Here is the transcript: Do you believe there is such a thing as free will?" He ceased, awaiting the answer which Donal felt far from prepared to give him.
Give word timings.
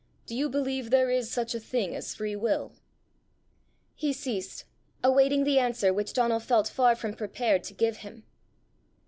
Do 0.25 0.33
you 0.35 0.49
believe 0.49 0.89
there 0.89 1.11
is 1.11 1.29
such 1.29 1.53
a 1.53 1.59
thing 1.59 1.95
as 1.95 2.15
free 2.15 2.35
will?" 2.35 2.71
He 3.93 4.11
ceased, 4.13 4.65
awaiting 5.03 5.43
the 5.43 5.59
answer 5.59 5.93
which 5.93 6.13
Donal 6.13 6.39
felt 6.39 6.67
far 6.67 6.95
from 6.95 7.13
prepared 7.13 7.63
to 7.65 7.75
give 7.75 7.97
him. 7.97 8.23